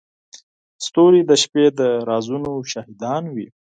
[0.85, 3.47] ستوري د شپې د رازونو شاهدان دي.